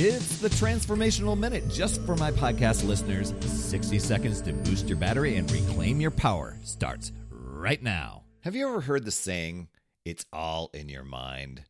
It's 0.00 0.38
the 0.38 0.48
Transformational 0.48 1.36
Minute 1.36 1.68
just 1.68 2.00
for 2.02 2.14
my 2.14 2.30
podcast 2.30 2.86
listeners. 2.86 3.34
60 3.40 3.98
seconds 3.98 4.40
to 4.42 4.52
boost 4.52 4.88
your 4.88 4.96
battery 4.96 5.34
and 5.34 5.50
reclaim 5.50 6.00
your 6.00 6.12
power 6.12 6.56
starts 6.62 7.10
right 7.32 7.82
now. 7.82 8.22
Have 8.42 8.54
you 8.54 8.68
ever 8.68 8.80
heard 8.80 9.04
the 9.04 9.10
saying, 9.10 9.66
it's 10.04 10.24
all 10.32 10.70
in 10.72 10.88
your 10.88 11.02
mind? 11.02 11.64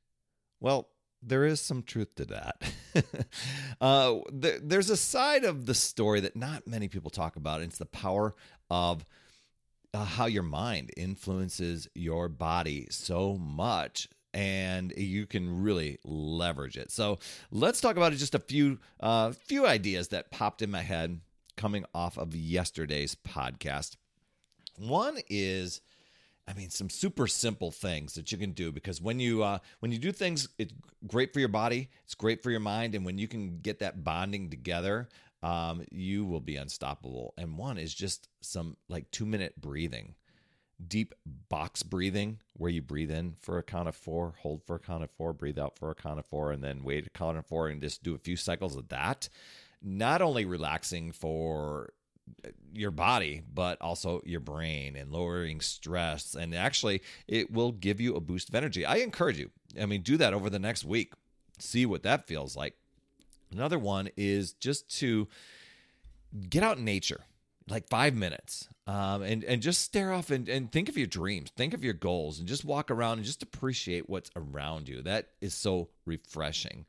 Well, 0.60 0.90
there 1.22 1.46
is 1.46 1.62
some 1.62 1.82
truth 1.82 2.16
to 2.16 2.26
that. 2.26 2.70
uh, 3.80 4.16
there, 4.30 4.58
there's 4.62 4.90
a 4.90 4.96
side 4.98 5.44
of 5.44 5.64
the 5.64 5.72
story 5.72 6.20
that 6.20 6.36
not 6.36 6.66
many 6.66 6.88
people 6.88 7.10
talk 7.10 7.36
about. 7.36 7.62
And 7.62 7.70
it's 7.70 7.78
the 7.78 7.86
power 7.86 8.34
of 8.68 9.06
uh, 9.94 10.04
how 10.04 10.26
your 10.26 10.42
mind 10.42 10.90
influences 10.98 11.88
your 11.94 12.28
body 12.28 12.88
so 12.90 13.38
much 13.38 14.06
and 14.34 14.92
you 14.96 15.26
can 15.26 15.62
really 15.62 15.98
leverage 16.04 16.76
it. 16.76 16.90
So 16.90 17.18
let's 17.50 17.80
talk 17.80 17.96
about. 17.96 18.12
Just 18.12 18.34
a 18.34 18.40
few 18.40 18.78
uh, 19.00 19.32
few 19.32 19.66
ideas 19.66 20.08
that 20.08 20.30
popped 20.30 20.62
in 20.62 20.70
my 20.70 20.82
head 20.82 21.20
coming 21.56 21.84
off 21.94 22.16
of 22.16 22.34
yesterday's 22.34 23.14
podcast. 23.14 23.96
One 24.78 25.18
is, 25.28 25.80
I 26.46 26.54
mean, 26.54 26.70
some 26.70 26.88
super 26.88 27.26
simple 27.26 27.70
things 27.70 28.14
that 28.14 28.30
you 28.30 28.38
can 28.38 28.52
do 28.52 28.72
because 28.72 29.02
when 29.02 29.20
you 29.20 29.42
uh, 29.42 29.58
when 29.80 29.92
you 29.92 29.98
do 29.98 30.12
things, 30.12 30.48
it's 30.58 30.72
great 31.06 31.32
for 31.32 31.40
your 31.40 31.48
body, 31.48 31.88
it's 32.04 32.14
great 32.14 32.42
for 32.42 32.50
your 32.50 32.60
mind, 32.60 32.94
and 32.94 33.04
when 33.04 33.18
you 33.18 33.28
can 33.28 33.58
get 33.60 33.80
that 33.80 34.04
bonding 34.04 34.50
together, 34.50 35.08
um, 35.42 35.84
you 35.90 36.24
will 36.24 36.40
be 36.40 36.56
unstoppable. 36.56 37.34
And 37.36 37.58
one 37.58 37.78
is 37.78 37.94
just 37.94 38.28
some 38.40 38.76
like 38.88 39.10
two 39.10 39.26
minute 39.26 39.60
breathing 39.60 40.14
deep 40.86 41.14
box 41.48 41.82
breathing 41.82 42.38
where 42.54 42.70
you 42.70 42.82
breathe 42.82 43.10
in 43.10 43.34
for 43.40 43.58
a 43.58 43.62
count 43.62 43.88
of 43.88 43.96
four, 43.96 44.34
hold 44.40 44.62
for 44.64 44.76
a 44.76 44.80
count 44.80 45.02
of 45.02 45.10
four, 45.10 45.32
breathe 45.32 45.58
out 45.58 45.76
for 45.76 45.90
a 45.90 45.94
count 45.94 46.18
of 46.18 46.26
four, 46.26 46.52
and 46.52 46.62
then 46.62 46.82
wait 46.82 47.06
a 47.06 47.10
count 47.10 47.36
of 47.36 47.46
four 47.46 47.68
and 47.68 47.80
just 47.80 48.02
do 48.02 48.14
a 48.14 48.18
few 48.18 48.36
cycles 48.36 48.76
of 48.76 48.88
that. 48.88 49.28
Not 49.82 50.22
only 50.22 50.44
relaxing 50.44 51.12
for 51.12 51.92
uh, 52.44 52.50
your 52.72 52.90
body, 52.90 53.42
but 53.52 53.80
also 53.80 54.22
your 54.24 54.40
brain 54.40 54.96
and 54.96 55.12
lowering 55.12 55.60
stress. 55.60 56.34
And 56.34 56.54
actually, 56.54 57.02
it 57.26 57.50
will 57.50 57.72
give 57.72 58.00
you 58.00 58.14
a 58.14 58.20
boost 58.20 58.48
of 58.48 58.54
energy. 58.54 58.84
I 58.84 58.96
encourage 58.96 59.38
you. 59.38 59.50
I 59.80 59.86
mean, 59.86 60.02
do 60.02 60.16
that 60.16 60.34
over 60.34 60.50
the 60.50 60.58
next 60.58 60.84
week. 60.84 61.12
See 61.58 61.86
what 61.86 62.02
that 62.04 62.26
feels 62.26 62.56
like. 62.56 62.74
Another 63.50 63.78
one 63.78 64.10
is 64.16 64.52
just 64.52 64.96
to 64.98 65.28
get 66.50 66.62
out 66.62 66.78
in 66.78 66.84
nature 66.84 67.24
like 67.70 67.88
five 67.88 68.14
minutes 68.14 68.68
um, 68.86 69.22
and 69.22 69.44
and 69.44 69.62
just 69.62 69.82
stare 69.82 70.12
off 70.12 70.30
and, 70.30 70.48
and 70.48 70.72
think 70.72 70.88
of 70.88 70.96
your 70.96 71.06
dreams 71.06 71.50
think 71.56 71.74
of 71.74 71.84
your 71.84 71.94
goals 71.94 72.38
and 72.38 72.48
just 72.48 72.64
walk 72.64 72.90
around 72.90 73.18
and 73.18 73.26
just 73.26 73.42
appreciate 73.42 74.08
what's 74.08 74.30
around 74.36 74.88
you. 74.88 75.02
That 75.02 75.28
is 75.40 75.54
so 75.54 75.88
refreshing. 76.04 76.86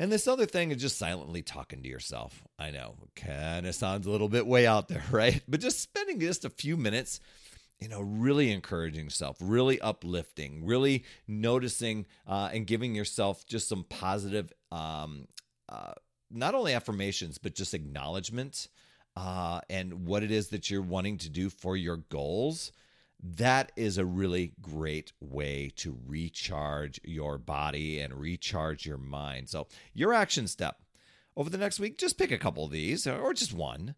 And 0.00 0.12
this 0.12 0.28
other 0.28 0.46
thing 0.46 0.70
is 0.70 0.80
just 0.80 0.96
silently 0.96 1.42
talking 1.42 1.82
to 1.82 1.88
yourself. 1.88 2.44
I 2.58 2.70
know 2.70 2.94
kind 3.16 3.66
of 3.66 3.74
sounds 3.74 4.06
a 4.06 4.10
little 4.10 4.28
bit 4.28 4.46
way 4.46 4.66
out 4.66 4.88
there 4.88 5.04
right? 5.10 5.42
But 5.48 5.60
just 5.60 5.80
spending 5.80 6.20
just 6.20 6.44
a 6.44 6.50
few 6.50 6.76
minutes 6.76 7.20
you 7.80 7.88
know 7.88 8.00
really 8.00 8.50
encouraging 8.50 9.04
yourself 9.04 9.36
really 9.40 9.80
uplifting 9.80 10.64
really 10.64 11.04
noticing 11.26 12.06
uh, 12.26 12.50
and 12.52 12.66
giving 12.66 12.94
yourself 12.94 13.46
just 13.46 13.68
some 13.68 13.84
positive 13.84 14.52
um, 14.72 15.26
uh, 15.68 15.92
not 16.30 16.54
only 16.54 16.74
affirmations 16.74 17.38
but 17.38 17.54
just 17.54 17.74
acknowledgement 17.74 18.68
uh, 19.16 19.60
and 19.68 20.06
what 20.06 20.22
it 20.22 20.30
is 20.30 20.48
that 20.48 20.70
you're 20.70 20.82
wanting 20.82 21.18
to 21.18 21.28
do 21.28 21.50
for 21.50 21.76
your 21.76 21.96
goals, 21.96 22.72
that 23.20 23.72
is 23.76 23.98
a 23.98 24.04
really 24.04 24.52
great 24.60 25.12
way 25.20 25.72
to 25.76 25.98
recharge 26.06 27.00
your 27.02 27.36
body 27.38 27.98
and 27.98 28.14
recharge 28.14 28.86
your 28.86 28.98
mind. 28.98 29.48
So, 29.48 29.66
your 29.92 30.12
action 30.12 30.46
step 30.46 30.82
over 31.36 31.50
the 31.50 31.58
next 31.58 31.80
week, 31.80 31.98
just 31.98 32.18
pick 32.18 32.30
a 32.30 32.38
couple 32.38 32.64
of 32.64 32.70
these 32.70 33.06
or 33.06 33.32
just 33.34 33.52
one 33.52 33.94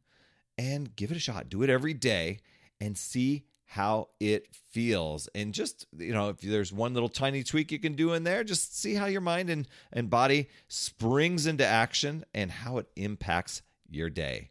and 0.57 0.95
give 0.97 1.11
it 1.11 1.17
a 1.17 1.21
shot. 1.21 1.49
Do 1.49 1.63
it 1.63 1.71
every 1.71 1.95
day 1.95 2.41
and 2.81 2.97
see 2.97 3.45
how 3.71 4.09
it 4.19 4.49
feels. 4.71 5.29
And 5.35 5.55
just, 5.55 5.87
you 5.97 6.13
know, 6.13 6.31
if 6.31 6.41
there's 6.41 6.73
one 6.73 6.93
little 6.93 7.09
tiny 7.09 7.45
tweak 7.45 7.71
you 7.71 7.79
can 7.79 7.95
do 7.95 8.15
in 8.15 8.25
there, 8.25 8.43
just 8.43 8.79
see 8.79 8.95
how 8.95 9.07
your 9.07 9.21
mind 9.21 9.49
and, 9.49 9.69
and 9.93 10.11
body 10.11 10.49
springs 10.67 11.47
into 11.47 11.65
action 11.65 12.25
and 12.35 12.51
how 12.51 12.79
it 12.79 12.89
impacts 12.97 13.63
your 13.89 14.11
day. 14.11 14.51